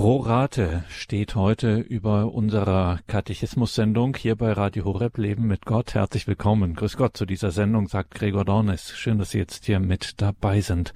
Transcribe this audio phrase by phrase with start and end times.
[0.00, 5.92] Rorate steht heute über unserer Katechismus-Sendung hier bei Radio Horeb Leben mit Gott.
[5.92, 6.74] Herzlich willkommen.
[6.74, 8.92] Grüß Gott zu dieser Sendung, sagt Gregor Dornes.
[8.96, 10.94] Schön, dass Sie jetzt hier mit dabei sind.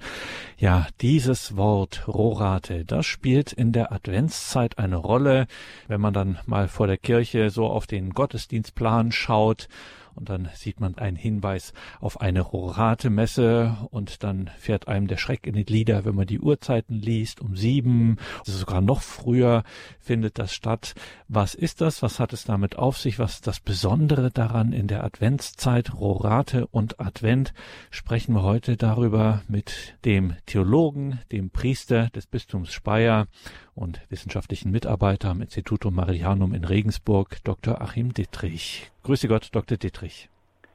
[0.57, 5.45] Ja, dieses Wort Rorate, das spielt in der Adventszeit eine Rolle,
[5.87, 9.67] wenn man dann mal vor der Kirche so auf den Gottesdienstplan schaut
[10.15, 15.47] und dann sieht man einen Hinweis auf eine Rorate-Messe und dann fährt einem der Schreck
[15.47, 19.63] in die Glieder, wenn man die Uhrzeiten liest, um sieben, also sogar noch früher
[19.99, 20.95] findet das statt.
[21.27, 22.01] Was ist das?
[22.01, 23.19] Was hat es damit auf sich?
[23.19, 25.93] Was ist das Besondere daran in der Adventszeit?
[25.93, 27.53] Rorate und Advent
[27.89, 33.27] sprechen wir heute darüber mit dem Theologen, dem Priester des Bistums Speyer
[33.73, 37.81] und wissenschaftlichen Mitarbeiter am Institutum Marianum in Regensburg, Dr.
[37.81, 38.91] Achim Dittrich.
[39.05, 39.77] Grüße Gott, Dr.
[39.77, 40.29] Dittrich.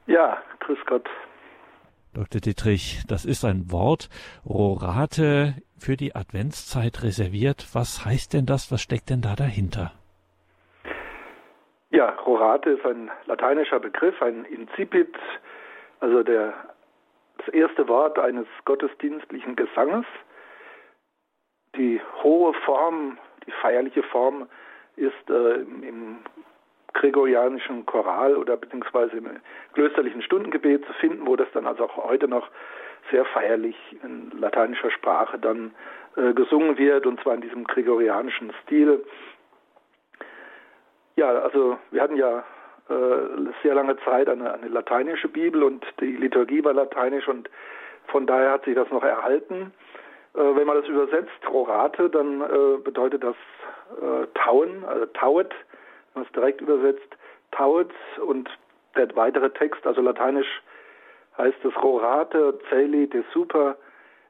[0.07, 1.09] Ja, grüß Gott.
[2.13, 2.39] Dr.
[2.39, 4.07] Dittrich, das ist ein Wort,
[4.45, 7.67] Rorate für die Adventszeit reserviert.
[7.73, 8.71] Was heißt denn das?
[8.71, 9.91] Was steckt denn da dahinter?
[11.89, 15.13] Ja, Rorate ist ein lateinischer Begriff, ein Incipit,
[15.99, 16.53] also der,
[17.37, 20.05] das erste Wort eines gottesdienstlichen Gesanges.
[21.75, 24.47] Die hohe Form, die feierliche Form
[24.95, 26.19] ist äh, im
[26.93, 29.29] gregorianischen Choral oder beziehungsweise im
[29.73, 32.49] klösterlichen Stundengebet zu finden, wo das dann also auch heute noch
[33.09, 35.73] sehr feierlich in lateinischer Sprache dann
[36.15, 39.03] äh, gesungen wird und zwar in diesem gregorianischen Stil.
[41.15, 42.43] Ja, also wir hatten ja
[42.89, 47.49] äh, sehr lange Zeit eine, eine lateinische Bibel und die Liturgie war lateinisch und
[48.07, 49.73] von daher hat sich das noch erhalten.
[50.33, 53.35] Äh, wenn man das übersetzt, Rorate, dann äh, bedeutet das
[54.01, 55.53] äh, Tauen, also Tauet,
[56.15, 57.17] es direkt übersetzt,
[57.51, 57.91] Tauet
[58.25, 58.49] und
[58.95, 60.61] der weitere Text, also lateinisch
[61.37, 63.77] heißt es Rorate celi de super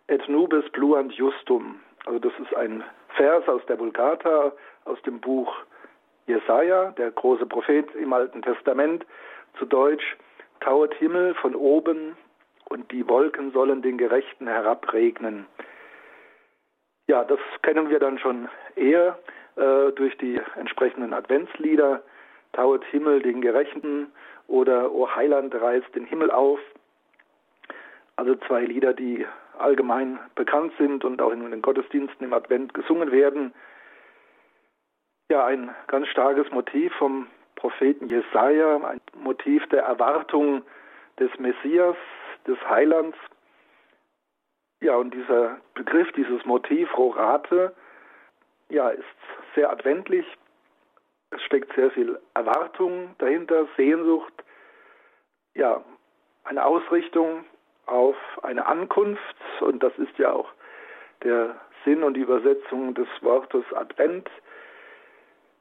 [0.08, 1.80] et nubis pluant justum.
[2.06, 2.84] Also das ist ein
[3.16, 4.52] Vers aus der Vulgata,
[4.86, 5.54] aus dem Buch
[6.28, 9.06] Jesaja, der große Prophet im Alten Testament,
[9.58, 10.18] zu Deutsch,
[10.60, 12.16] tauet Himmel von oben
[12.70, 15.45] und die Wolken sollen den Gerechten herabregnen.
[17.08, 19.17] Ja, das kennen wir dann schon eher
[19.56, 22.02] äh, durch die entsprechenden Adventslieder.
[22.54, 24.12] Tauet Himmel den Gerechten
[24.48, 26.60] oder O Heiland reißt den Himmel auf.
[28.17, 29.26] Also zwei Lieder, die
[29.58, 33.54] allgemein bekannt sind und auch in den Gottesdiensten im Advent gesungen werden.
[35.30, 40.64] Ja, ein ganz starkes Motiv vom Propheten Jesaja, ein Motiv der Erwartung
[41.20, 41.95] des Messias,
[42.48, 43.17] des Heilands.
[44.82, 47.73] Ja, und dieser Begriff, dieses Motiv Rorate,
[48.71, 49.04] ja, ist
[49.55, 50.26] sehr adventlich.
[51.32, 54.33] Es steckt sehr viel Erwartung dahinter, Sehnsucht,
[55.54, 55.83] ja,
[56.43, 57.45] eine Ausrichtung
[57.86, 60.49] auf eine Ankunft und das ist ja auch
[61.23, 61.55] der
[61.86, 64.30] Sinn und die Übersetzung des Wortes Advent.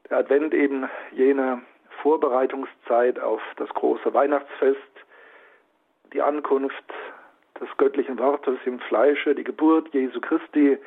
[0.08, 1.62] Der Advent eben jene
[2.02, 4.78] Vorbereitungszeit auf das große Weihnachtsfest,
[6.12, 6.84] die Ankunft
[7.60, 10.78] des göttlichen Wortes im Fleische, die Geburt Jesu Christi,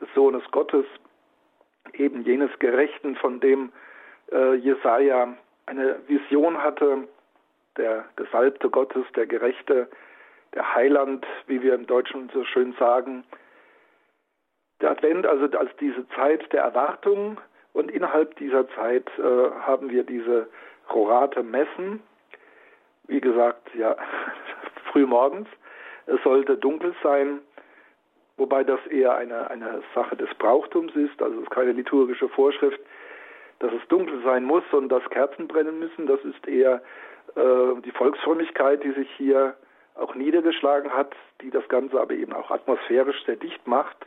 [0.00, 0.84] des Sohnes Gottes,
[1.94, 3.72] eben jenes Gerechten, von dem
[4.32, 5.34] äh, Jesaja
[5.66, 7.08] eine Vision hatte,
[7.76, 9.88] der Gesalbte Gottes, der Gerechte,
[10.54, 13.24] der Heiland, wie wir im Deutschen so schön sagen.
[14.80, 17.40] Der Advent also als diese Zeit der Erwartung
[17.72, 20.48] und innerhalb dieser Zeit äh, haben wir diese
[20.92, 22.02] Rorate Messen,
[23.06, 23.96] wie gesagt, ja,
[24.92, 25.48] früh morgens.
[26.06, 27.40] Es sollte dunkel sein,
[28.38, 32.80] wobei das eher eine, eine Sache des Brauchtums ist, also es ist keine liturgische Vorschrift,
[33.58, 36.06] dass es dunkel sein muss und dass Kerzen brennen müssen.
[36.06, 36.80] Das ist eher
[37.34, 39.56] äh, die Volksfrömmigkeit, die sich hier
[39.96, 44.06] auch niedergeschlagen hat, die das Ganze aber eben auch atmosphärisch sehr dicht macht.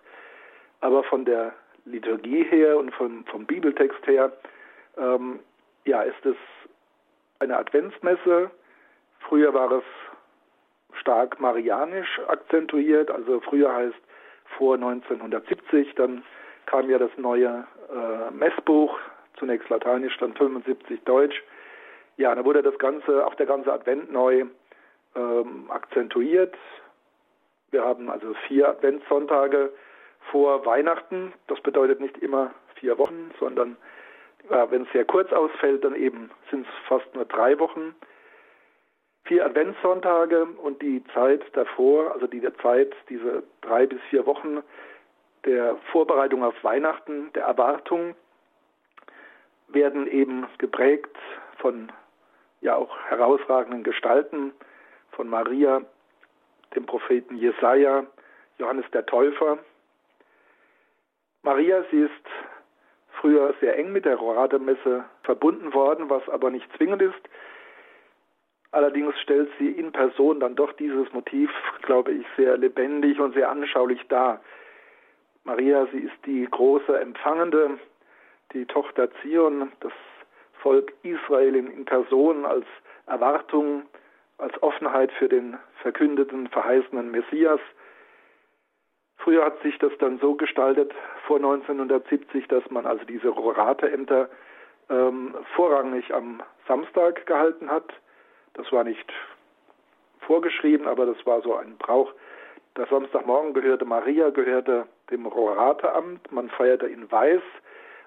[0.80, 1.54] Aber von der
[1.86, 4.32] Liturgie her und von, vom Bibeltext her,
[4.98, 5.40] ähm,
[5.86, 6.38] ja, ist es
[7.40, 8.50] eine Adventsmesse.
[9.20, 9.84] Früher war es
[11.00, 14.02] stark marianisch akzentuiert, also früher heißt
[14.58, 16.24] vor 1970, dann
[16.66, 18.98] kam ja das neue äh, Messbuch,
[19.38, 21.42] zunächst lateinisch, dann 75 deutsch.
[22.18, 24.46] Ja, da wurde das ganze, auch der ganze Advent neu
[25.16, 26.56] ähm, akzentuiert.
[27.72, 29.72] Wir haben also vier Adventssonntage
[30.32, 31.34] vor Weihnachten.
[31.48, 33.78] Das bedeutet nicht immer vier Wochen, sondern
[34.50, 37.96] äh, wenn es sehr kurz ausfällt, dann eben sind es fast nur drei Wochen.
[39.26, 44.62] Vier Adventssonntage und die Zeit davor, also die Zeit, diese drei bis vier Wochen
[45.46, 48.16] der Vorbereitung auf Weihnachten, der Erwartung,
[49.68, 51.16] werden eben geprägt
[51.58, 51.92] von
[52.62, 54.54] ja auch herausragenden Gestalten,
[55.12, 55.82] von Maria,
[56.76, 58.06] dem Propheten Jesaja,
[58.58, 59.58] Johannes der Täufer.
[61.44, 62.12] Maria, sie ist
[63.20, 67.30] früher sehr eng mit der Roratemesse verbunden worden, was aber nicht zwingend ist.
[68.72, 71.52] Allerdings stellt sie in Person dann doch dieses Motiv,
[71.82, 74.42] glaube ich, sehr lebendig und sehr anschaulich dar.
[75.44, 77.80] Maria, sie ist die große Empfangende,
[78.54, 79.94] die Tochter Zion, das
[80.62, 82.66] Volk Israel in Person als
[83.08, 83.84] Erwartung,
[84.38, 87.60] als Offenheit für den verkündeten, verheißenen Messias.
[89.18, 90.94] Früher hat sich das dann so gestaltet,
[91.28, 94.30] vor 1970, dass man also diese Rorateämter
[94.90, 97.94] ähm, vorrangig am Samstag gehalten hat.
[98.54, 99.12] Das war nicht
[100.20, 102.12] vorgeschrieben, aber das war so ein Brauch.
[102.78, 106.32] Der Samstagmorgen gehörte Maria, gehörte dem Rorateamt.
[106.32, 107.42] Man feierte in Weiß,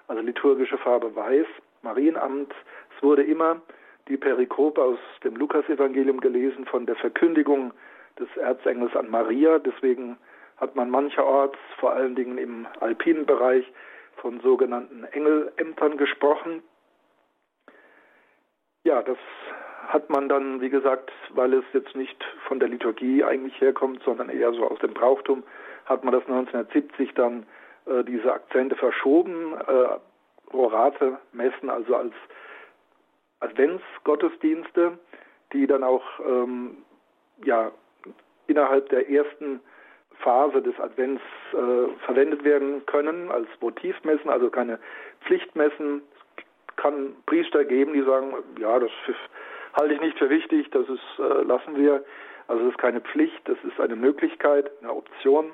[0.07, 1.45] also liturgische Farbe Weiß,
[1.83, 2.53] Marienamt.
[2.95, 3.61] Es wurde immer
[4.07, 7.73] die Perikope aus dem Lukasevangelium gelesen von der Verkündigung
[8.19, 9.59] des Erzengels an Maria.
[9.59, 10.17] Deswegen
[10.57, 13.65] hat man mancherorts, vor allen Dingen im alpinen Bereich,
[14.17, 16.63] von sogenannten Engelämtern gesprochen.
[18.83, 19.17] Ja, das
[19.87, 24.29] hat man dann, wie gesagt, weil es jetzt nicht von der Liturgie eigentlich herkommt, sondern
[24.29, 25.43] eher so aus dem Brauchtum,
[25.85, 27.45] hat man das 1970 dann
[27.85, 32.13] äh, diese Akzente verschoben, äh, Rorate messen also als
[33.39, 34.97] Adventsgottesdienste,
[35.53, 36.77] die dann auch ähm,
[37.43, 37.71] ja,
[38.47, 39.59] innerhalb der ersten
[40.19, 41.21] Phase des Advents
[41.51, 44.79] äh, verwendet werden können als Motivmessen, also keine
[45.25, 46.01] Pflichtmessen.
[46.69, 48.91] Es kann Priester geben, die sagen, ja, das
[49.75, 52.03] halte ich nicht für wichtig, das ist, äh, lassen wir.
[52.47, 55.51] Also das ist keine Pflicht, das ist eine Möglichkeit, eine Option.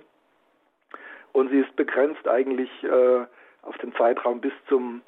[1.31, 3.25] Und sie ist begrenzt eigentlich äh,
[3.61, 5.01] auf den Zeitraum bis zum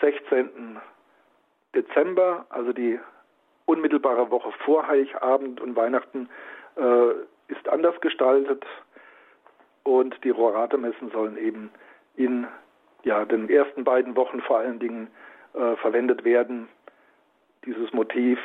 [0.00, 0.78] 16.
[1.74, 2.98] Dezember, also die
[3.66, 6.28] unmittelbare Woche vor Heiligabend und Weihnachten,
[6.76, 7.10] äh,
[7.48, 8.64] ist anders gestaltet.
[9.82, 11.70] Und die Rorate-Messen sollen eben
[12.16, 12.46] in
[13.04, 15.08] ja, den ersten beiden Wochen vor allen Dingen
[15.54, 16.68] äh, verwendet werden.
[17.66, 18.38] Dieses Motiv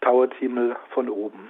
[0.00, 1.48] tauert Himmel von oben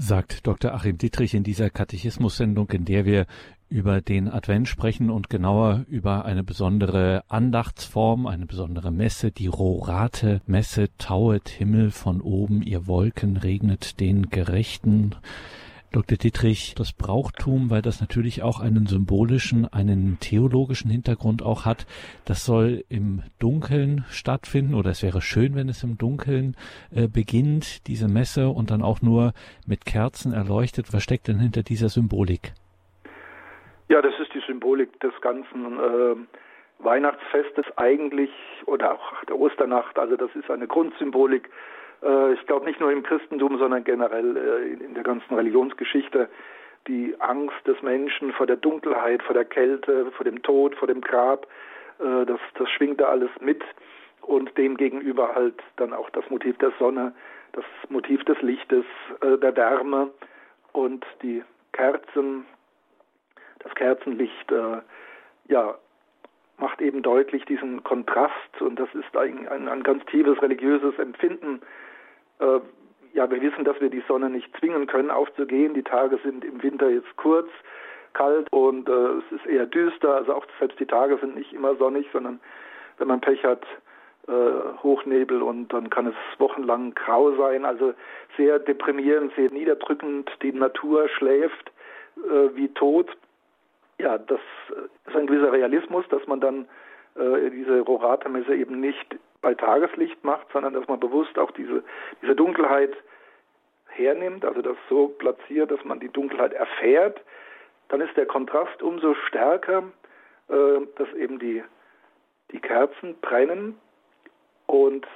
[0.00, 0.72] sagt Dr.
[0.74, 3.26] Achim Dietrich in dieser Katechismus-Sendung, in der wir
[3.68, 10.40] über den Advent sprechen und genauer über eine besondere Andachtsform, eine besondere Messe, die Rorate
[10.46, 15.16] Messe, tauet Himmel von oben, ihr Wolken regnet den Gerechten.
[15.90, 16.18] Dr.
[16.18, 21.86] Dietrich, das Brauchtum, weil das natürlich auch einen symbolischen, einen theologischen Hintergrund auch hat,
[22.26, 26.56] das soll im Dunkeln stattfinden oder es wäre schön, wenn es im Dunkeln
[26.94, 29.32] äh, beginnt, diese Messe und dann auch nur
[29.66, 30.92] mit Kerzen erleuchtet.
[30.92, 32.52] Was steckt denn hinter dieser Symbolik?
[33.88, 36.16] Ja, das ist die Symbolik des ganzen äh,
[36.84, 38.30] Weihnachtsfestes eigentlich
[38.66, 39.98] oder auch der Osternacht.
[39.98, 41.48] Also das ist eine Grundsymbolik
[42.32, 46.28] ich glaube nicht nur im Christentum, sondern generell äh, in der ganzen Religionsgeschichte,
[46.86, 51.00] die Angst des Menschen vor der Dunkelheit, vor der Kälte, vor dem Tod, vor dem
[51.00, 51.46] Grab,
[51.98, 53.62] äh, das, das schwingt da alles mit.
[54.22, 57.14] Und demgegenüber halt dann auch das Motiv der Sonne,
[57.52, 58.84] das Motiv des Lichtes,
[59.22, 60.10] der Wärme
[60.72, 61.42] und die
[61.72, 62.44] Kerzen,
[63.60, 64.52] das Kerzenlicht,
[65.48, 65.78] ja,
[66.58, 68.60] macht eben deutlich diesen Kontrast.
[68.60, 71.62] Und das ist ein, ein, ein ganz tiefes religiöses Empfinden,
[72.38, 72.60] äh,
[73.14, 75.74] ja, wir wissen, dass wir die Sonne nicht zwingen können, aufzugehen.
[75.74, 77.48] Die Tage sind im Winter jetzt kurz,
[78.12, 80.16] kalt und äh, es ist eher düster.
[80.16, 82.40] Also auch selbst die Tage sind nicht immer sonnig, sondern
[82.98, 83.64] wenn man Pech hat,
[84.28, 84.32] äh,
[84.82, 87.64] Hochnebel und dann kann es wochenlang grau sein.
[87.64, 87.94] Also
[88.36, 90.30] sehr deprimierend, sehr niederdrückend.
[90.42, 91.72] Die Natur schläft
[92.16, 93.08] äh, wie tot.
[93.98, 94.40] Ja, das
[95.06, 96.68] ist ein gewisser Realismus, dass man dann
[97.16, 101.84] äh, diese Rorate-Messe eben nicht bei Tageslicht macht, sondern dass man bewusst auch diese,
[102.22, 102.92] diese Dunkelheit
[103.86, 107.20] hernimmt, also das so platziert, dass man die Dunkelheit erfährt,
[107.88, 109.84] dann ist der Kontrast umso stärker,
[110.48, 111.62] äh, dass eben die,
[112.52, 113.78] die Kerzen brennen
[114.66, 115.06] und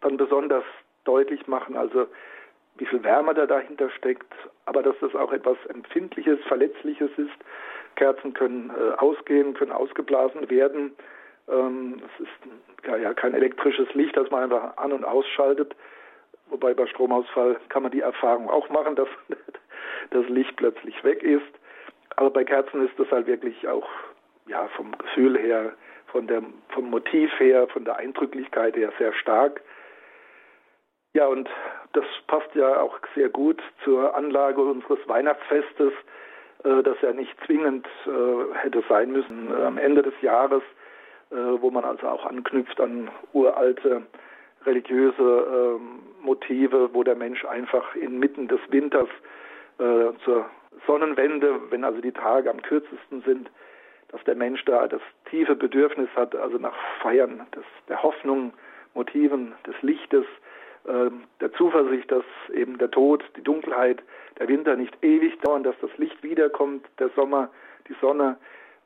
[0.00, 0.64] dann besonders
[1.04, 2.06] deutlich machen, also
[2.76, 4.32] wie viel Wärme da dahinter steckt,
[4.64, 7.36] aber dass das auch etwas Empfindliches, Verletzliches ist.
[7.96, 10.92] Kerzen können äh, ausgehen, können ausgeblasen werden.
[11.50, 15.74] Ähm, es ist ja, kein elektrisches Licht, das man einfach an- und ausschaltet.
[16.50, 19.08] Wobei bei Stromausfall kann man die Erfahrung auch machen, dass
[20.10, 21.42] das Licht plötzlich weg ist.
[22.16, 23.88] Aber bei Kerzen ist das halt wirklich auch
[24.46, 25.72] ja, vom Gefühl her,
[26.06, 29.60] von der, vom Motiv her, von der Eindrücklichkeit her sehr stark.
[31.14, 31.48] Ja, und
[31.92, 35.92] das passt ja auch sehr gut zur Anlage unseres Weihnachtsfestes,
[36.64, 40.62] äh, das ja nicht zwingend äh, hätte sein müssen äh, am Ende des Jahres,
[41.30, 44.02] wo man also auch anknüpft an uralte
[44.64, 49.08] religiöse ähm, Motive, wo der Mensch einfach inmitten des Winters
[49.78, 50.46] äh, zur
[50.86, 53.50] Sonnenwende, wenn also die Tage am kürzesten sind,
[54.08, 58.52] dass der Mensch da das tiefe Bedürfnis hat, also nach Feiern, des, der Hoffnung,
[58.94, 60.24] Motiven des Lichtes,
[60.84, 64.02] äh, der Zuversicht, dass eben der Tod, die Dunkelheit,
[64.38, 67.50] der Winter nicht ewig dauern, dass das Licht wiederkommt, der Sommer,
[67.88, 68.38] die Sonne.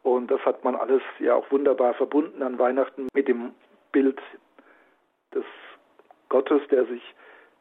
[0.03, 3.53] Und das hat man alles ja auch wunderbar verbunden an Weihnachten mit dem
[3.93, 4.21] Bild
[5.35, 5.45] des
[6.29, 7.03] Gottes, der sich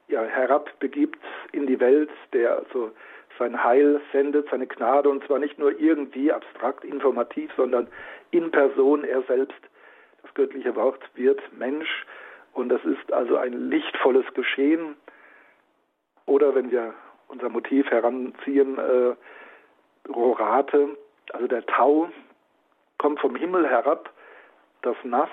[0.07, 1.19] ja herabbegibt
[1.51, 2.91] in die Welt, der also
[3.37, 7.87] sein Heil sendet, seine Gnade und zwar nicht nur irgendwie abstrakt informativ, sondern
[8.31, 9.59] in Person er selbst.
[10.21, 12.05] Das göttliche Wort wird Mensch
[12.53, 14.95] und das ist also ein lichtvolles Geschehen.
[16.25, 16.93] Oder wenn wir
[17.27, 19.15] unser Motiv heranziehen, äh,
[20.09, 20.97] Rorate,
[21.33, 22.09] also der Tau
[23.01, 24.11] kommt vom Himmel herab,
[24.83, 25.29] das Nass.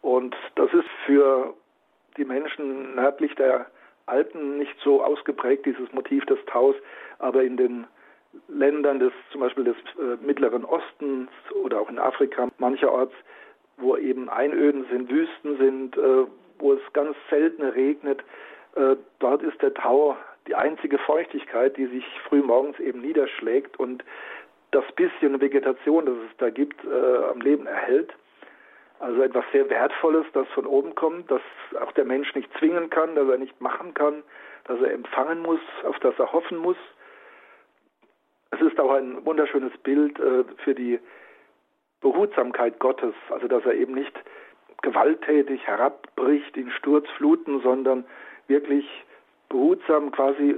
[0.00, 1.52] Und das ist für
[2.16, 3.66] die Menschen nördlich der
[4.06, 6.76] Alpen nicht so ausgeprägt, dieses Motiv des Taus,
[7.18, 7.84] aber in den
[8.46, 11.30] Ländern des, zum Beispiel des äh, Mittleren Ostens
[11.64, 13.14] oder auch in Afrika mancherorts,
[13.76, 16.26] wo eben Einöden sind, Wüsten sind, äh,
[16.60, 18.20] wo es ganz selten regnet,
[18.76, 20.16] äh, dort ist der Tau
[20.46, 23.78] die einzige Feuchtigkeit, die sich frühmorgens eben niederschlägt.
[23.80, 24.04] Und
[24.70, 28.12] das bisschen Vegetation, das es da gibt, äh, am Leben erhält.
[29.00, 31.40] Also etwas sehr Wertvolles, das von oben kommt, das
[31.80, 34.22] auch der Mensch nicht zwingen kann, das er nicht machen kann,
[34.64, 36.76] das er empfangen muss, auf das er hoffen muss.
[38.50, 40.98] Es ist auch ein wunderschönes Bild äh, für die
[42.00, 44.14] Behutsamkeit Gottes, also dass er eben nicht
[44.82, 48.04] gewalttätig herabbricht in Sturzfluten, sondern
[48.46, 48.86] wirklich
[49.48, 50.56] behutsam, quasi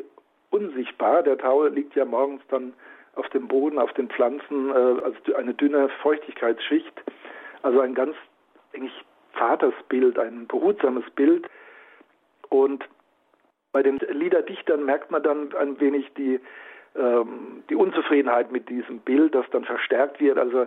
[0.50, 1.22] unsichtbar.
[1.22, 2.74] Der Tau liegt ja morgens dann
[3.14, 6.92] auf dem Boden, auf den Pflanzen, äh, also eine dünne Feuchtigkeitsschicht.
[7.62, 8.16] Also ein ganz
[8.74, 9.04] eigentlich
[9.38, 11.48] zartes Bild, ein behutsames Bild.
[12.48, 12.84] Und
[13.72, 16.40] bei den Liederdichtern merkt man dann ein wenig die,
[16.96, 20.38] ähm, die Unzufriedenheit mit diesem Bild, das dann verstärkt wird.
[20.38, 20.66] Also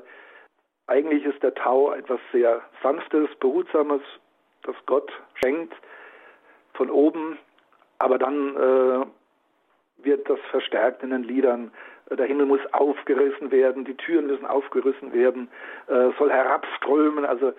[0.87, 4.01] eigentlich ist der Tau etwas sehr Sanftes, Behutsames,
[4.63, 5.11] das Gott
[5.43, 5.73] schenkt
[6.73, 7.37] von oben,
[7.99, 9.05] aber dann äh,
[10.05, 11.71] wird das verstärkt in den Liedern.
[12.09, 15.49] Der Himmel muss aufgerissen werden, die Türen müssen aufgerissen werden,
[15.87, 17.25] äh, soll herabströmen.
[17.25, 17.53] Also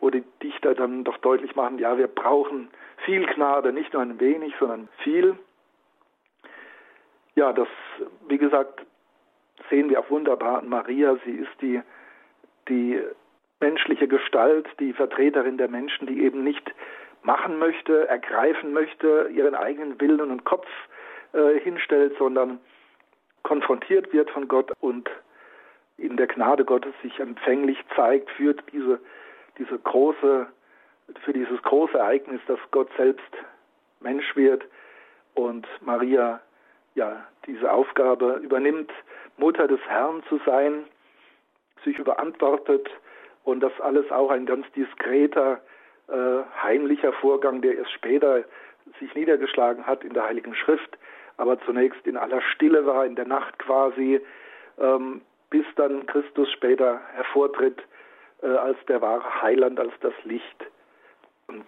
[0.00, 2.70] wo die Dichter dann doch deutlich machen, ja, wir brauchen
[3.04, 5.36] viel Gnade, nicht nur ein wenig, sondern viel.
[7.34, 7.68] Ja, das,
[8.28, 8.84] wie gesagt,
[9.68, 11.16] sehen wir auch wunderbar an Maria.
[11.24, 11.80] Sie ist die,
[12.68, 13.00] die
[13.60, 16.74] menschliche Gestalt, die Vertreterin der Menschen, die eben nicht
[17.22, 20.66] machen möchte, ergreifen möchte, ihren eigenen Willen und Kopf
[21.32, 22.58] äh, hinstellt, sondern
[23.50, 25.10] konfrontiert wird von Gott und
[25.98, 29.00] in der Gnade Gottes sich empfänglich zeigt für diese
[29.58, 30.46] diese große,
[31.24, 33.32] für dieses große Ereignis, dass Gott selbst
[33.98, 34.64] Mensch wird
[35.34, 36.40] und Maria
[36.94, 38.92] ja diese Aufgabe übernimmt,
[39.36, 40.84] Mutter des Herrn zu sein,
[41.84, 42.88] sich überantwortet
[43.42, 45.60] und das alles auch ein ganz diskreter,
[46.06, 48.44] äh, heimlicher Vorgang, der erst später
[49.00, 50.96] sich niedergeschlagen hat in der Heiligen Schrift,
[51.40, 54.20] aber zunächst in aller Stille war, in der Nacht quasi,
[54.78, 57.82] ähm, bis dann Christus später hervortritt
[58.42, 60.66] äh, als der wahre Heiland, als das Licht.
[61.46, 61.64] Und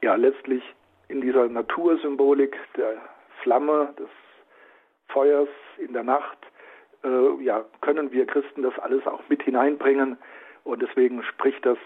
[0.00, 0.62] ja, letztlich
[1.08, 2.98] in dieser Natursymbolik der
[3.42, 4.08] Flamme, des
[5.08, 6.38] Feuers in der Nacht,
[7.02, 10.18] äh, ja, können wir Christen das alles auch mit hineinbringen.
[10.62, 11.78] Und deswegen spricht das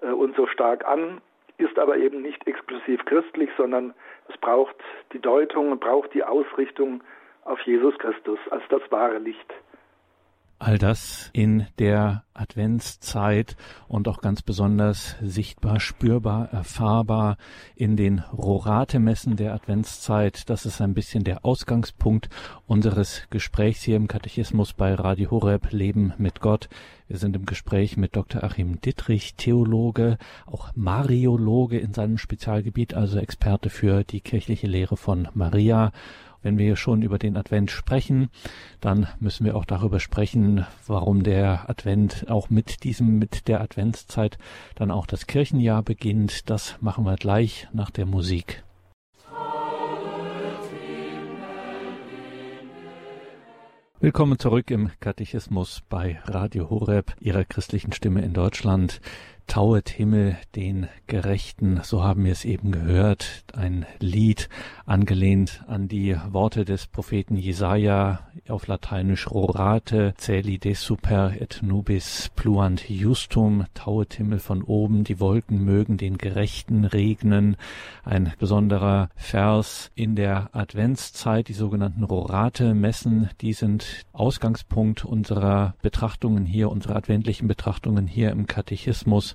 [0.00, 1.20] äh, uns so stark an,
[1.62, 3.94] ist aber eben nicht exklusiv christlich, sondern
[4.28, 4.76] es braucht
[5.12, 7.02] die Deutung, braucht die Ausrichtung
[7.44, 9.52] auf Jesus Christus als das wahre Licht.
[10.64, 13.56] All das in der Adventszeit
[13.88, 17.36] und auch ganz besonders sichtbar, spürbar, erfahrbar
[17.74, 20.48] in den Rorate-Messen der Adventszeit.
[20.48, 22.28] Das ist ein bisschen der Ausgangspunkt
[22.64, 26.68] unseres Gesprächs hier im Katechismus bei Radio Horeb Leben mit Gott.
[27.08, 28.44] Wir sind im Gespräch mit Dr.
[28.44, 30.16] Achim Dittrich, Theologe,
[30.46, 35.90] auch Mariologe in seinem Spezialgebiet, also Experte für die kirchliche Lehre von Maria
[36.42, 38.28] wenn wir schon über den Advent sprechen,
[38.80, 44.38] dann müssen wir auch darüber sprechen, warum der Advent auch mit diesem, mit der Adventszeit
[44.74, 46.50] dann auch das Kirchenjahr beginnt.
[46.50, 48.62] Das machen wir gleich nach der Musik.
[54.02, 59.00] Willkommen zurück im Katechismus bei Radio Horeb, Ihrer christlichen Stimme in Deutschland.
[59.46, 64.48] Tauet Himmel den Gerechten, so haben wir es eben gehört, ein Lied
[64.86, 72.30] angelehnt an die Worte des Propheten Jesaja auf Lateinisch Rorate, celi de super et nubis
[72.34, 77.56] pluant justum, Tauet Himmel von oben, die Wolken mögen den Gerechten regnen,
[78.04, 86.70] ein besonderer Vers in der Adventszeit, die sogenannten Rorate-Messen, die sind Ausgangspunkt unserer Betrachtungen hier,
[86.70, 89.31] unserer adventlichen Betrachtungen hier im Katechismus.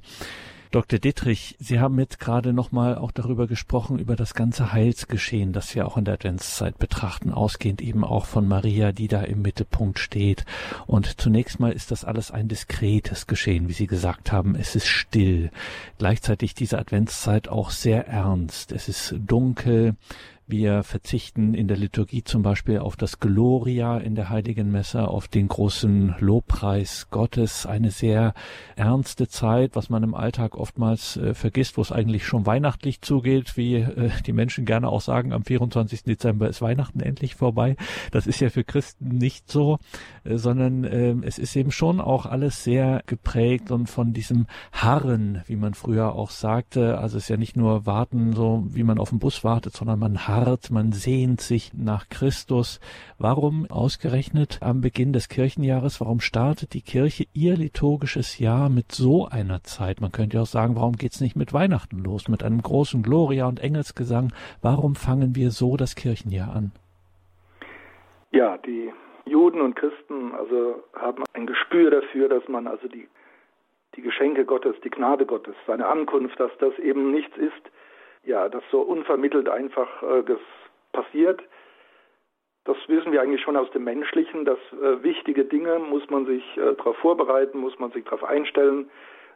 [0.71, 0.99] Dr.
[0.99, 5.87] Dittrich, Sie haben jetzt gerade nochmal auch darüber gesprochen, über das ganze Heilsgeschehen, das wir
[5.87, 10.45] auch in der Adventszeit betrachten, ausgehend eben auch von Maria, die da im Mittelpunkt steht.
[10.85, 14.55] Und zunächst mal ist das alles ein diskretes Geschehen, wie Sie gesagt haben.
[14.55, 15.51] Es ist still.
[15.99, 18.73] Gleichzeitig diese Adventszeit auch sehr ernst.
[18.73, 19.95] Es ist dunkel.
[20.49, 25.27] Wir verzichten in der Liturgie zum Beispiel auf das Gloria in der Heiligen Messe, auf
[25.27, 27.65] den großen Lobpreis Gottes.
[27.65, 28.33] Eine sehr
[28.77, 33.57] ernste Zeit, was man im Alltag oftmals äh, vergisst, wo es eigentlich schon weihnachtlich zugeht,
[33.57, 36.03] wie äh, die Menschen gerne auch sagen, am 24.
[36.03, 37.75] Dezember ist Weihnachten endlich vorbei.
[38.11, 39.79] Das ist ja für Christen nicht so,
[40.23, 45.41] äh, sondern ähm, es ist eben schon auch alles sehr geprägt und von diesem Harren,
[45.45, 46.99] wie man früher auch sagte.
[46.99, 49.99] Also es ist ja nicht nur warten, so wie man auf den Bus wartet, sondern
[49.99, 52.79] man harrt harrt, man sehnt sich nach Christus.
[53.19, 59.27] Warum ausgerechnet am Beginn des Kirchenjahres, warum startet die Kirche ihr liturgisches Jahr mit so
[59.27, 59.99] einer Zeit?
[59.99, 63.47] Man könnte ja auch sagen, warum geht's nicht mit Weihnachten los, mit einem großen Gloria
[63.47, 64.31] und Engelsgesang?
[64.61, 66.71] Warum fangen wir so das Kirchenjahr an?
[68.31, 68.91] Ja, die
[69.25, 73.07] Juden und Christen also haben ein Gespür dafür, dass man also die
[73.97, 77.71] die Geschenke Gottes, die Gnade Gottes, seine Ankunft, dass das eben nichts ist,
[78.27, 80.23] ja, das so unvermittelt einfach äh,
[80.91, 81.41] passiert.
[82.65, 86.43] Das wissen wir eigentlich schon aus dem Menschlichen, dass äh, wichtige Dinge muss man sich
[86.57, 88.89] äh, darauf vorbereiten, muss man sich darauf einstellen.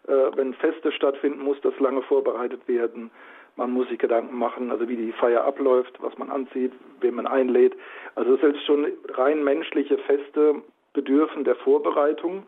[0.07, 3.11] Äh, wenn Feste stattfinden, muss das lange vorbereitet werden.
[3.55, 7.27] Man muss sich Gedanken machen, also wie die Feier abläuft, was man anzieht, wen man
[7.27, 7.75] einlädt.
[8.15, 10.61] Also selbst schon rein menschliche Feste
[10.93, 12.45] bedürfen der Vorbereitung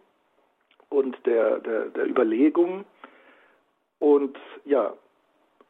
[0.89, 2.83] und der, der, der Überlegung.
[3.99, 4.93] Und ja,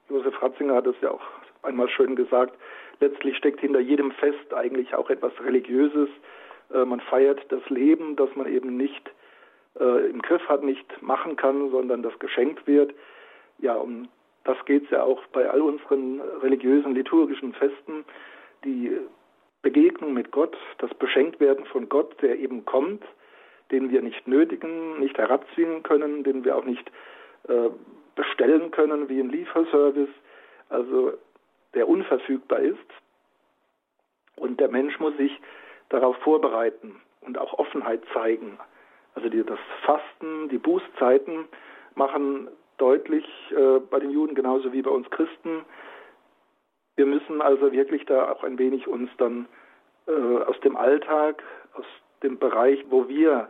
[0.10, 1.22] Josef Ratzinger hat es ja auch
[1.62, 2.58] einmal schön gesagt,
[3.00, 6.10] letztlich steckt hinter jedem Fest eigentlich auch etwas Religiöses.
[6.74, 9.12] Äh, man feiert das Leben, das man eben nicht
[9.80, 12.94] äh, im Griff hat, nicht machen kann, sondern das geschenkt wird.
[13.60, 14.10] Ja, um
[14.44, 18.04] das geht es ja auch bei all unseren religiösen, liturgischen Festen.
[18.66, 18.98] Die
[19.62, 23.04] Begegnung mit Gott, das Beschenktwerden von Gott, der eben kommt,
[23.72, 26.92] den wir nicht nötigen, nicht herabzwingen können, den wir auch nicht
[27.48, 27.70] äh,
[28.16, 30.10] bestellen können wie ein Lieferservice,
[30.70, 31.14] also
[31.74, 32.78] der unverfügbar ist.
[34.36, 35.40] Und der Mensch muss sich
[35.90, 38.60] darauf vorbereiten und auch Offenheit zeigen.
[39.16, 41.46] Also die, das Fasten, die Bußzeiten
[41.96, 42.48] machen
[42.78, 45.64] deutlich äh, bei den Juden genauso wie bei uns Christen.
[46.96, 49.48] Wir müssen also wirklich da auch ein wenig uns dann
[50.08, 51.44] äh, aus dem Alltag,
[51.76, 51.86] aus
[52.24, 53.50] dem Bereich, wo wir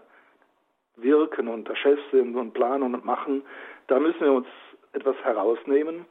[0.98, 3.44] wirken und der Chef sind und planen und machen,
[3.88, 4.48] da müssen wir uns
[4.94, 6.06] etwas herausnehmen,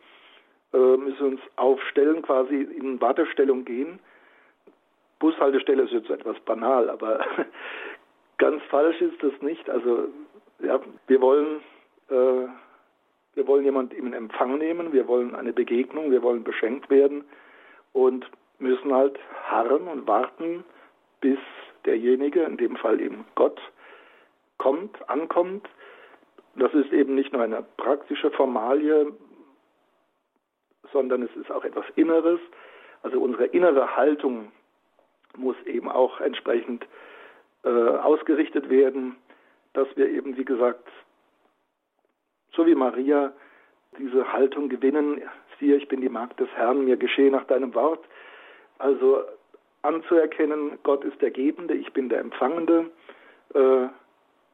[0.73, 3.99] äh, müssen uns aufstellen, quasi in Wartestellung gehen.
[5.19, 7.25] Bushaltestelle ist jetzt etwas banal, aber
[8.39, 9.69] ganz falsch ist das nicht.
[9.71, 10.09] Also
[10.61, 11.61] ja, wir wollen
[12.09, 12.49] äh,
[13.35, 17.25] wir wollen jemand in Empfang nehmen, wir wollen eine Begegnung, wir wollen beschenkt werden
[17.93, 18.27] und
[18.59, 20.65] müssen halt harren und warten,
[21.21, 21.39] bis
[21.87, 23.61] derjenige, in dem Fall eben Gott,
[24.59, 25.69] kommt, ankommt
[26.57, 29.13] das ist eben nicht nur eine praktische Formalie,
[30.93, 32.41] sondern es ist auch etwas Inneres.
[33.03, 34.53] Also unsere innere Haltung
[35.37, 36.87] muss eben auch entsprechend
[37.65, 39.17] äh, ausgerichtet werden,
[39.73, 40.89] dass wir eben, wie gesagt,
[42.55, 43.33] so wie Maria,
[43.99, 45.23] diese Haltung gewinnen,
[45.59, 48.05] siehe, ich bin die Magd des Herrn, mir geschehe nach deinem Wort.
[48.79, 49.23] Also
[49.83, 52.91] anzuerkennen, Gott ist der Gebende, ich bin der Empfangende.
[53.55, 53.89] Äh,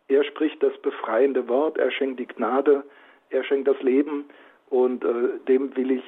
[0.08, 2.82] er spricht das befreiende Wort, er schenkt die Gnade,
[3.30, 4.24] er schenkt das Leben
[4.70, 6.04] und äh, dem will ich,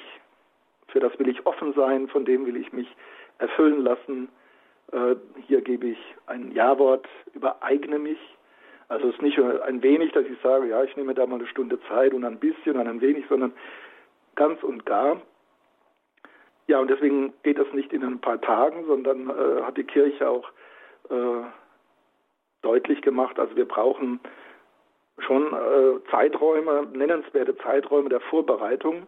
[0.89, 2.89] für das will ich offen sein, von dem will ich mich
[3.39, 4.29] erfüllen lassen.
[4.93, 8.19] Äh, hier gebe ich ein Ja-Wort, übereigne mich.
[8.89, 11.47] Also es ist nicht ein wenig, dass ich sage, ja, ich nehme da mal eine
[11.47, 13.53] Stunde Zeit und ein bisschen und ein wenig, sondern
[14.35, 15.21] ganz und gar.
[16.67, 20.29] Ja, und deswegen geht das nicht in ein paar Tagen, sondern äh, hat die Kirche
[20.29, 20.49] auch
[21.11, 21.43] äh,
[22.62, 23.38] deutlich gemacht.
[23.38, 24.20] Also wir brauchen
[25.18, 29.07] schon äh, Zeiträume, nennenswerte Zeiträume der Vorbereitung.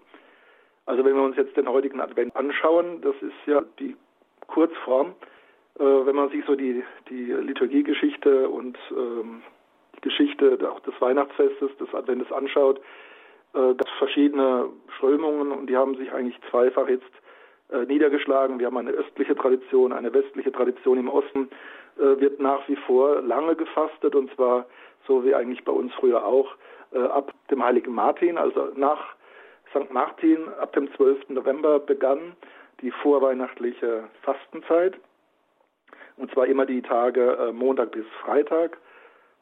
[0.87, 3.97] Also wenn wir uns jetzt den heutigen Advent anschauen, das ist ja die
[4.49, 5.15] Kurzform.
[5.79, 9.43] Äh, wenn man sich so die, die Liturgiegeschichte und ähm,
[9.97, 12.81] die Geschichte auch des Weihnachtsfestes, des Adventes anschaut,
[13.55, 17.11] äh, gab es verschiedene Strömungen und die haben sich eigentlich zweifach jetzt
[17.71, 18.59] äh, niedergeschlagen.
[18.59, 21.49] Wir haben eine östliche Tradition, eine westliche Tradition im Osten.
[21.99, 24.67] Äh, wird nach wie vor lange gefastet und zwar
[25.07, 26.55] so wie eigentlich bei uns früher auch
[26.93, 29.15] äh, ab dem heiligen Martin, also nach
[29.71, 29.91] St.
[29.93, 31.31] Martin, ab dem 12.
[31.31, 32.37] November begann
[32.81, 34.99] die vorweihnachtliche Fastenzeit.
[36.17, 38.79] Und zwar immer die Tage äh, Montag bis Freitag.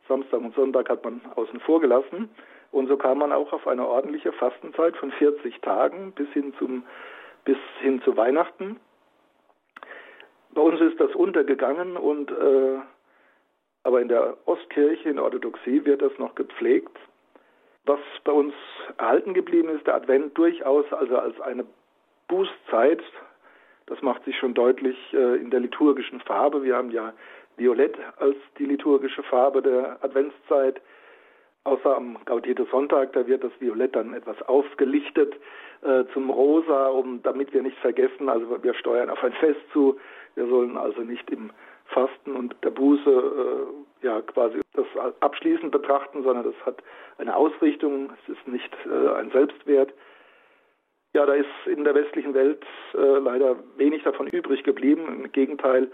[0.09, 2.31] Samstag und Sonntag hat man außen vor gelassen.
[2.73, 6.85] Und so kam man auch auf eine ordentliche Fastenzeit von 40 Tagen bis hin, zum,
[7.45, 8.79] bis hin zu Weihnachten.
[10.55, 12.79] Bei uns ist das untergegangen und äh,
[13.83, 16.97] aber in der Ostkirche, in der Orthodoxie wird das noch gepflegt.
[17.87, 18.53] Was bei uns
[18.99, 21.65] erhalten geblieben ist, der Advent durchaus also als eine
[22.29, 23.03] Bußzeit,
[23.87, 26.63] das macht sich schon deutlich äh, in der liturgischen Farbe.
[26.63, 27.13] Wir haben ja
[27.57, 30.81] Violett als die liturgische Farbe der Adventszeit.
[31.65, 35.35] Außer am Gaudete Sonntag, da wird das Violett dann etwas aufgelichtet
[35.83, 39.99] äh, zum Rosa, um damit wir nicht vergessen, also wir steuern auf ein Fest zu.
[40.35, 41.51] Wir sollen also nicht im
[41.87, 44.87] Fasten und der Buße äh, ja quasi das
[45.21, 46.83] abschließend betrachten, sondern das hat
[47.19, 49.93] eine Ausrichtung, es ist nicht äh, ein Selbstwert.
[51.13, 52.65] Ja, da ist in der westlichen Welt
[52.95, 55.09] äh, leider wenig davon übrig geblieben.
[55.09, 55.91] Im Gegenteil,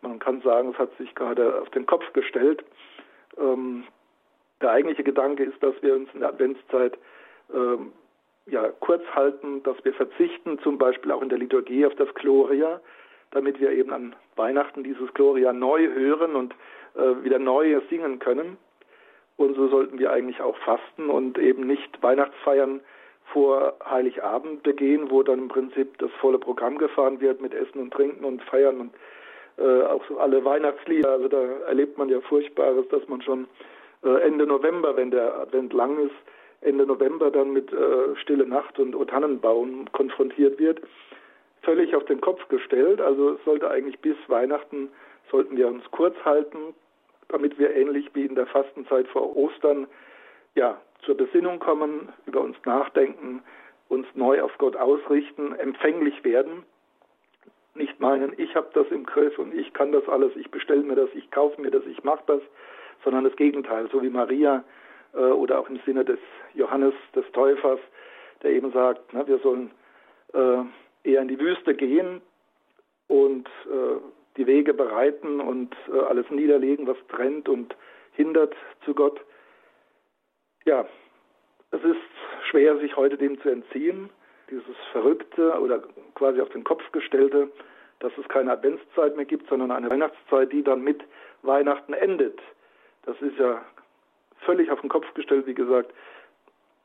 [0.00, 2.64] man kann sagen, es hat sich gerade auf den Kopf gestellt.
[3.36, 3.84] Ähm,
[4.60, 6.96] der eigentliche Gedanke ist, dass wir uns in der Adventszeit
[7.52, 7.92] ähm,
[8.46, 12.80] ja, kurz halten, dass wir verzichten, zum Beispiel auch in der Liturgie auf das Gloria,
[13.30, 16.54] damit wir eben an Weihnachten dieses Gloria neu hören und
[16.94, 18.56] äh, wieder neu singen können.
[19.36, 22.80] Und so sollten wir eigentlich auch fasten und eben nicht Weihnachtsfeiern
[23.32, 27.92] vor Heiligabend begehen, wo dann im Prinzip das volle Programm gefahren wird mit Essen und
[27.92, 28.94] Trinken und Feiern und
[29.58, 31.10] äh, auch so alle Weihnachtslieder.
[31.10, 33.46] Also da erlebt man ja Furchtbares, dass man schon
[34.02, 36.14] äh, Ende November, wenn der Advent lang ist,
[36.62, 40.82] Ende November dann mit äh, Stille Nacht und O Tannenbaum konfrontiert wird
[41.62, 43.00] völlig auf den Kopf gestellt.
[43.00, 44.90] Also es sollte eigentlich bis Weihnachten
[45.30, 46.74] sollten wir uns kurz halten,
[47.28, 49.86] damit wir ähnlich wie in der Fastenzeit vor Ostern
[50.54, 53.42] ja zur Besinnung kommen, über uns nachdenken,
[53.88, 56.64] uns neu auf Gott ausrichten, empfänglich werden.
[57.74, 60.96] Nicht meinen, ich habe das im Griff und ich kann das alles, ich bestelle mir
[60.96, 62.42] das, ich kaufe mir das, ich mache das,
[63.04, 64.64] sondern das Gegenteil, so wie Maria
[65.14, 66.18] äh, oder auch im Sinne des
[66.54, 67.80] Johannes des Täufers,
[68.42, 69.70] der eben sagt, ne, wir sollen
[70.34, 70.64] äh,
[71.04, 72.20] eher in die Wüste gehen
[73.08, 74.00] und äh,
[74.36, 77.74] die Wege bereiten und äh, alles niederlegen, was trennt und
[78.12, 79.20] hindert zu Gott.
[80.64, 80.86] Ja,
[81.72, 81.96] es ist
[82.48, 84.10] schwer, sich heute dem zu entziehen,
[84.50, 85.82] dieses Verrückte oder
[86.14, 87.50] quasi auf den Kopf gestellte,
[88.00, 91.02] dass es keine Adventszeit mehr gibt, sondern eine Weihnachtszeit, die dann mit
[91.42, 92.40] Weihnachten endet.
[93.04, 93.64] Das ist ja
[94.40, 95.92] völlig auf den Kopf gestellt, wie gesagt.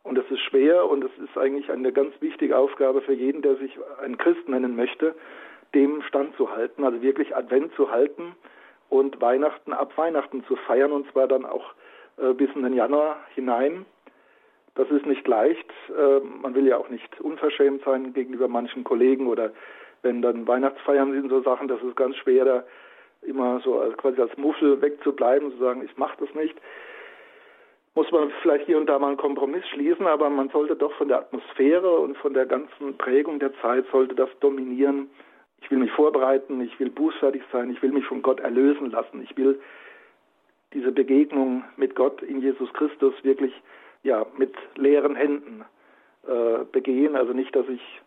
[0.05, 3.55] Und es ist schwer und es ist eigentlich eine ganz wichtige Aufgabe für jeden, der
[3.55, 5.15] sich einen Christ nennen möchte,
[5.73, 8.35] dem standzuhalten, also wirklich Advent zu halten
[8.89, 11.73] und Weihnachten ab Weihnachten zu feiern und zwar dann auch
[12.17, 13.87] äh, bis in den Januar hinein.
[14.75, 15.73] Das ist nicht leicht.
[15.89, 19.53] Äh, man will ja auch nicht unverschämt sein gegenüber manchen Kollegen oder
[20.03, 22.63] wenn dann Weihnachtsfeiern sind, so Sachen, das ist ganz schwer, da
[23.23, 26.55] immer so quasi als Muffel wegzubleiben, zu sagen, ich mache das nicht
[27.95, 31.07] muss man vielleicht hier und da mal einen Kompromiss schließen, aber man sollte doch von
[31.07, 35.09] der Atmosphäre und von der ganzen Prägung der Zeit sollte das dominieren.
[35.61, 39.23] Ich will mich vorbereiten, ich will bußfertig sein, ich will mich von Gott erlösen lassen,
[39.23, 39.59] ich will
[40.73, 43.53] diese Begegnung mit Gott in Jesus Christus wirklich
[44.03, 45.63] ja mit leeren Händen
[46.27, 48.01] äh, begehen, also nicht, dass ich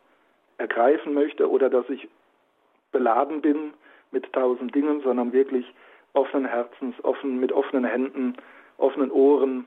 [0.59, 2.09] ergreifen möchte oder dass ich
[2.93, 3.73] beladen bin
[4.11, 5.67] mit tausend Dingen, sondern wirklich
[6.13, 8.37] offenen Herzens, offen mit offenen Händen,
[8.77, 9.67] offenen Ohren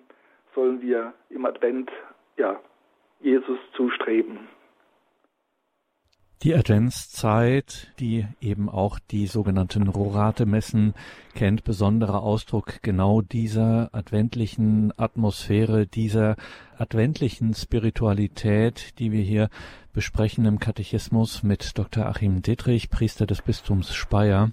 [0.56, 1.90] sollen wir im Advent
[2.38, 2.60] ja,
[3.22, 4.48] Jesus zustreben.
[6.44, 10.96] Die Adventszeit, die eben auch die sogenannten Rorate-Messen
[11.36, 16.38] kennt, besonderer Ausdruck genau dieser adventlichen Atmosphäre, dieser
[16.82, 19.50] adventlichen Spiritualität, die wir hier
[19.94, 22.06] besprechen im Katechismus mit Dr.
[22.06, 24.52] Achim Dietrich, Priester des Bistums Speyer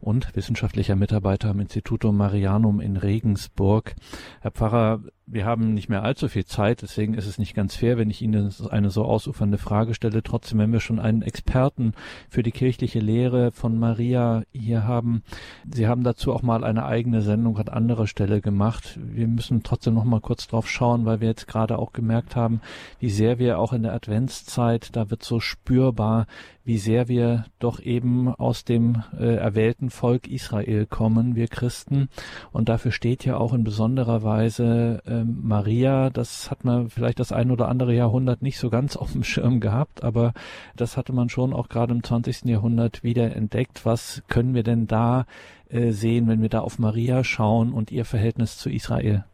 [0.00, 3.94] und wissenschaftlicher Mitarbeiter am Institutum Marianum in Regensburg.
[4.40, 7.98] Herr Pfarrer, wir haben nicht mehr allzu viel Zeit, deswegen ist es nicht ganz fair,
[7.98, 10.22] wenn ich Ihnen eine so ausufernde Frage stelle.
[10.22, 11.92] Trotzdem, wenn wir schon einen Experten
[12.30, 15.22] für die kirchliche Lehre von Maria hier haben,
[15.70, 18.98] Sie haben dazu auch mal eine eigene Sendung an anderer Stelle gemacht.
[19.02, 22.34] Wir müssen trotzdem noch mal kurz drauf schauen, weil wir jetzt gerade gerade auch gemerkt
[22.34, 22.60] haben,
[22.98, 26.26] wie sehr wir auch in der Adventszeit, da wird so spürbar,
[26.64, 32.08] wie sehr wir doch eben aus dem äh, erwählten Volk Israel kommen, wir Christen.
[32.52, 36.10] Und dafür steht ja auch in besonderer Weise äh, Maria.
[36.10, 39.60] Das hat man vielleicht das ein oder andere Jahrhundert nicht so ganz auf dem Schirm
[39.60, 40.32] gehabt, aber
[40.76, 42.44] das hatte man schon auch gerade im 20.
[42.44, 43.84] Jahrhundert wieder entdeckt.
[43.84, 45.26] Was können wir denn da
[45.68, 49.24] äh, sehen, wenn wir da auf Maria schauen und ihr Verhältnis zu Israel?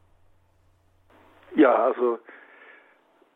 [1.55, 2.19] Ja, also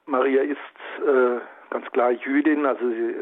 [0.07, 0.59] Maria ist
[1.07, 3.14] äh, ganz klar Jüdin, also sie,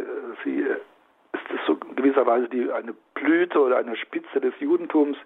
[0.44, 5.18] sie ist so gewisserweise die, eine Blüte oder eine Spitze des Judentums.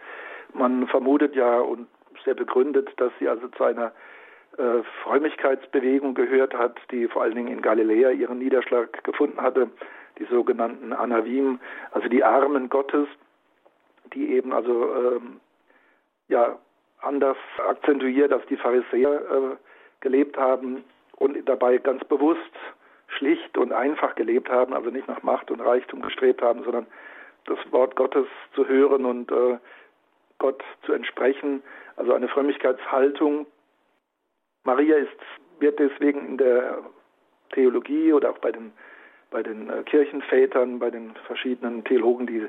[0.55, 1.87] Man vermutet ja und
[2.25, 3.93] sehr begründet, dass sie also zu einer
[4.59, 9.71] äh, Frömmigkeitsbewegung gehört hat, die vor allen Dingen in Galiläa ihren Niederschlag gefunden hatte,
[10.19, 11.61] die sogenannten Anavim,
[11.93, 13.07] also die Armen Gottes,
[14.13, 15.41] die eben also ähm,
[16.29, 16.59] ja
[17.03, 17.37] anders
[17.69, 19.57] akzentuiert als die Pharisäer äh,
[20.01, 20.85] gelebt haben
[21.17, 22.41] und dabei ganz bewusst
[23.09, 26.87] schlicht und einfach gelebt haben, also nicht nach Macht und Reichtum gestrebt haben, sondern
[27.47, 29.59] das Wort Gottes zu hören und äh,
[30.39, 31.63] Gott zu entsprechen,
[31.97, 33.47] also eine Frömmigkeitshaltung.
[34.65, 35.11] Maria ist,
[35.59, 36.79] wird deswegen in der
[37.53, 38.73] Theologie oder auch bei den,
[39.31, 42.47] bei den äh, Kirchenvätern, bei den verschiedenen Theologen, die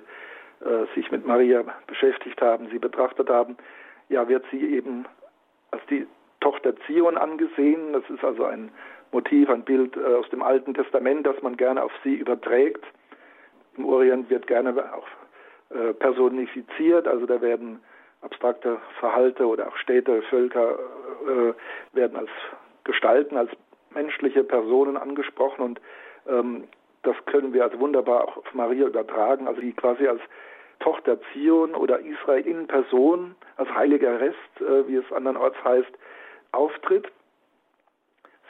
[0.65, 3.57] äh, sich mit Maria beschäftigt haben, sie betrachtet haben,
[4.11, 5.05] ja, wird sie eben
[5.71, 6.05] als die
[6.41, 7.93] Tochter Zion angesehen.
[7.93, 8.71] Das ist also ein
[9.11, 12.83] Motiv, ein Bild äh, aus dem Alten Testament, das man gerne auf sie überträgt.
[13.77, 15.07] Im Orient wird gerne auch
[15.69, 17.79] äh, personifiziert, also da werden
[18.21, 20.77] abstrakte Verhalte oder auch Städte, Völker
[21.25, 21.53] äh,
[21.95, 22.29] werden als
[22.83, 23.51] Gestalten, als
[23.93, 25.81] menschliche Personen angesprochen und
[26.27, 26.65] ähm,
[27.03, 30.21] das können wir also wunderbar auch auf Maria übertragen, also die quasi als
[30.81, 35.91] Tochter Zion oder Israel in Person, als heiliger Rest, äh, wie es andernorts heißt,
[36.51, 37.07] auftritt.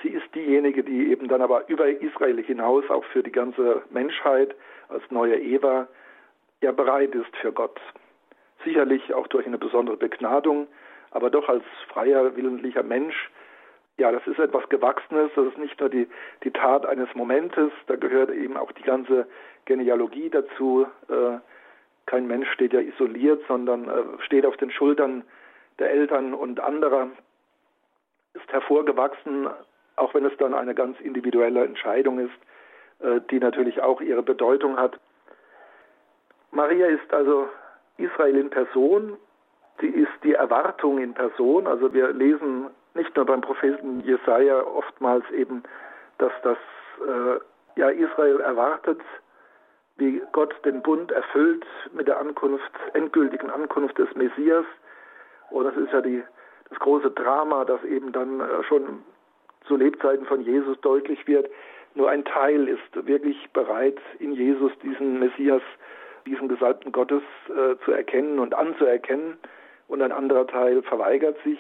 [0.02, 4.56] Sie ist diejenige, die eben dann aber über Israel hinaus auch für die ganze Menschheit
[4.90, 5.88] als neue Eva
[6.62, 7.80] ja bereit ist für Gott.
[8.64, 10.68] Sicherlich auch durch eine besondere Begnadung,
[11.12, 13.30] aber doch als freier, willentlicher Mensch.
[13.98, 16.08] Ja, das ist etwas Gewachsenes, das ist nicht nur die,
[16.44, 19.28] die Tat eines Momentes, da gehört eben auch die ganze
[19.66, 20.88] Genealogie dazu.
[21.10, 21.38] Äh,
[22.06, 25.24] kein Mensch steht ja isoliert, sondern äh, steht auf den Schultern
[25.80, 27.10] der Eltern und anderer,
[28.34, 29.48] ist hervorgewachsen
[29.96, 32.34] auch wenn es dann eine ganz individuelle Entscheidung ist,
[33.00, 35.00] äh, die natürlich auch ihre Bedeutung hat.
[36.52, 37.48] Maria ist also
[37.98, 39.18] Israel in Person,
[39.80, 41.68] sie ist die Erwartung in Person.
[41.68, 45.64] Also wir lesen nicht nur beim Propheten Jesaja oftmals eben,
[46.18, 46.58] dass das
[47.08, 49.00] äh, ja Israel erwartet,
[49.98, 54.66] wie Gott den Bund erfüllt mit der Ankunft, endgültigen Ankunft des Messias.
[55.50, 56.24] Und das ist ja die,
[56.70, 59.04] das große Drama, das eben dann äh, schon
[59.68, 61.50] zu Lebzeiten von Jesus deutlich wird,
[61.94, 65.62] nur ein Teil ist wirklich bereit, in Jesus diesen Messias,
[66.26, 69.38] diesen Gesalbten Gottes äh, zu erkennen und anzuerkennen
[69.88, 71.60] und ein anderer Teil verweigert sich.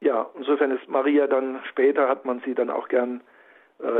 [0.00, 3.22] Ja, insofern ist Maria dann später, hat man sie dann auch gern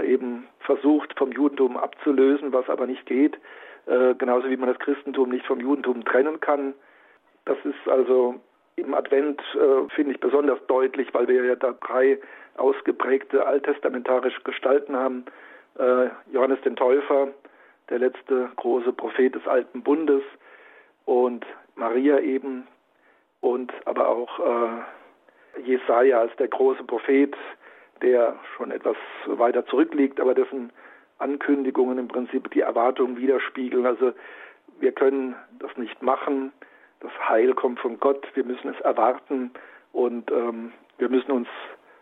[0.04, 3.38] eben versucht vom Judentum abzulösen, was aber nicht geht,
[3.86, 6.74] äh, genauso wie man das Christentum nicht vom Judentum trennen kann.
[7.44, 8.36] Das ist also
[8.76, 12.18] im Advent, äh, finde ich, besonders deutlich, weil wir ja da drei
[12.56, 15.24] ausgeprägte alttestamentarische Gestalten haben.
[15.78, 17.28] Äh, Johannes den Täufer,
[17.88, 20.22] der letzte große Prophet des Alten Bundes
[21.04, 22.66] und Maria eben
[23.40, 27.34] und aber auch äh, Jesaja als der große Prophet,
[28.02, 30.72] der schon etwas weiter zurückliegt, aber dessen
[31.18, 33.86] Ankündigungen im Prinzip die Erwartungen widerspiegeln.
[33.86, 34.12] Also
[34.78, 36.52] wir können das nicht machen.
[37.00, 38.26] Das Heil kommt von Gott.
[38.34, 39.50] Wir müssen es erwarten
[39.92, 41.48] und ähm, wir müssen uns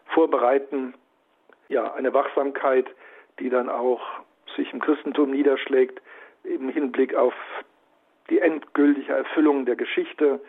[0.06, 0.94] vorbereiten.
[1.68, 2.86] Ja, eine Wachsamkeit,
[3.38, 4.00] die dann auch
[4.56, 6.00] sich im Christentum niederschlägt,
[6.44, 7.34] im Hinblick auf
[8.30, 10.40] die endgültige Erfüllung der Geschichte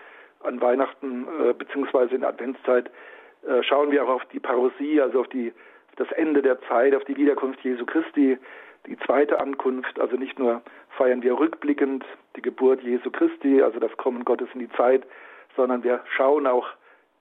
[0.42, 2.90] an Weihnachten äh, beziehungsweise in der Adventszeit
[3.62, 5.54] schauen wir auch auf die Parosie, also auf, die,
[5.90, 8.38] auf das Ende der Zeit, auf die Wiederkunft Jesu Christi,
[8.86, 10.00] die zweite Ankunft.
[10.00, 10.62] Also nicht nur
[10.98, 15.04] feiern wir rückblickend die Geburt Jesu Christi, also das Kommen Gottes in die Zeit,
[15.56, 16.68] sondern wir schauen auch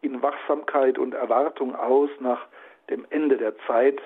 [0.00, 2.46] in Wachsamkeit und Erwartung aus nach
[2.90, 4.00] dem Ende der Zeit,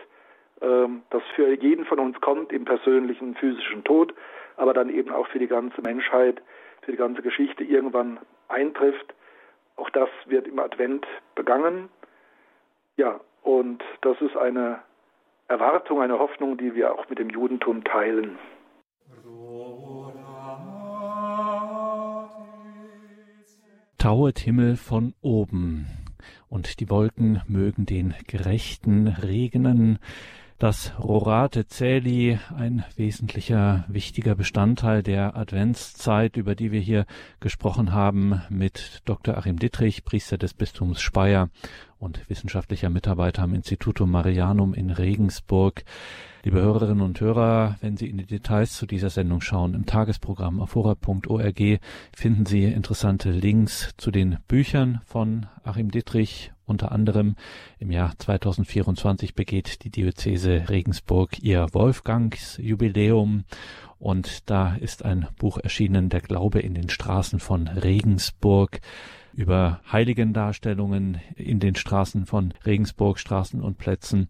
[0.61, 4.15] ähm, das für jeden von uns kommt im persönlichen physischen Tod,
[4.57, 6.41] aber dann eben auch für die ganze Menschheit,
[6.83, 9.15] für die ganze Geschichte irgendwann eintrifft.
[9.77, 11.89] Auch das wird im Advent begangen.
[12.97, 14.81] Ja, und das ist eine
[15.49, 18.39] Erwartung, eine Hoffnung, die wir auch mit dem Judentum teilen.
[23.99, 25.87] Tauet Himmel von oben.
[26.49, 29.99] und die Wolken mögen den Gerechten regnen.
[30.59, 37.07] Das Rorate Celi, ein wesentlicher, wichtiger Bestandteil der Adventszeit, über die wir hier
[37.41, 39.37] gesprochen haben mit Dr.
[39.37, 41.49] Achim Dittrich, Priester des Bistums Speyer
[42.03, 45.85] und wissenschaftlicher Mitarbeiter am Institutum Marianum in Regensburg.
[46.43, 50.61] Liebe Hörerinnen und Hörer, wenn Sie in die Details zu dieser Sendung schauen, im Tagesprogramm
[50.61, 51.79] auf horab.org
[52.13, 56.53] finden Sie interessante Links zu den Büchern von Achim Dittrich.
[56.65, 57.37] Unter anderem
[57.79, 63.45] im Jahr 2024 begeht die Diözese Regensburg ihr Wolfgangsjubiläum
[63.99, 68.81] und da ist ein Buch erschienen, Der Glaube in den Straßen von Regensburg
[69.35, 74.29] über Heiligendarstellungen in den Straßen von Regensburg, Straßen und Plätzen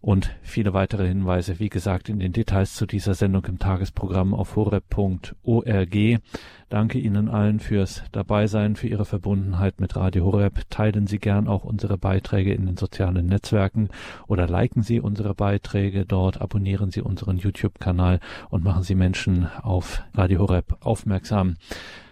[0.00, 4.54] und viele weitere Hinweise, wie gesagt, in den Details zu dieser Sendung im Tagesprogramm auf
[4.54, 6.20] horeb.org.
[6.68, 10.70] Danke Ihnen allen fürs Dabeisein, für Ihre Verbundenheit mit Radio Horeb.
[10.70, 13.88] Teilen Sie gern auch unsere Beiträge in den sozialen Netzwerken
[14.28, 20.02] oder liken Sie unsere Beiträge dort, abonnieren Sie unseren YouTube-Kanal und machen Sie Menschen auf
[20.14, 21.56] Radio Horeb aufmerksam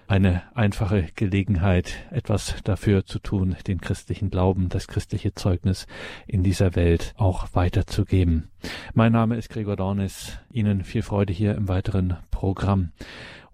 [0.08, 5.86] eine einfache Gelegenheit, etwas dafür zu tun, den christlichen Glauben, das christliche Zeugnis
[6.26, 8.50] in dieser Welt auch weiterzugeben.
[8.94, 10.38] Mein Name ist Gregor Dornis.
[10.50, 12.92] Ihnen viel Freude hier im weiteren Programm.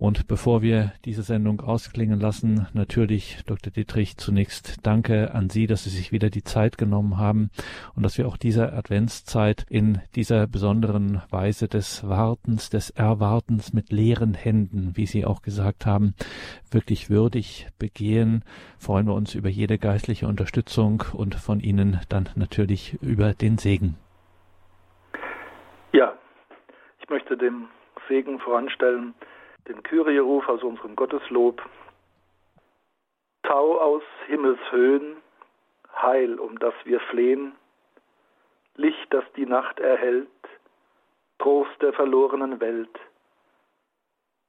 [0.02, 3.72] Und bevor wir diese Sendung ausklingen lassen, natürlich, Dr.
[3.72, 7.50] Dietrich, zunächst danke an Sie, dass Sie sich wieder die Zeit genommen haben
[7.94, 13.92] und dass wir auch diese Adventszeit in dieser besonderen Weise des Wartens, des Erwartens mit
[13.92, 16.16] leeren Händen, wie Sie auch gesagt haben,
[16.72, 18.42] wirklich würdig begehen.
[18.80, 23.94] Freuen wir uns über jede geistliche Unterstützung und von Ihnen dann natürlich über den Segen.
[25.92, 26.12] Ja,
[27.00, 27.68] ich möchte dem
[28.08, 29.14] Segen voranstellen,
[29.68, 31.62] den Kyrieruf aus unserem Gotteslob.
[33.42, 35.16] Tau aus Himmelshöhen,
[35.94, 37.52] Heil, um das wir flehen,
[38.76, 40.28] Licht, das die Nacht erhellt,
[41.38, 42.98] Trost der verlorenen Welt.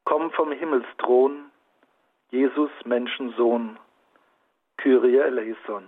[0.06, 1.52] Komm vom Himmelsthron,
[2.30, 3.78] Jesus Menschensohn,
[4.78, 5.84] Kyrie eleison.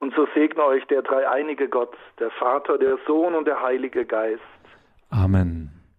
[0.00, 4.42] Und so segne euch der dreieinige Gott, der Vater, der Sohn und der Heilige Geist.
[5.10, 5.73] Amen.